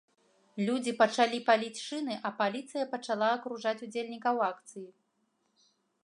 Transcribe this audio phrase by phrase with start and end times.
[0.67, 4.87] Людзі пачалі паліць шыны, а паліцыя пачала акружаць удзельнікаў акцыі.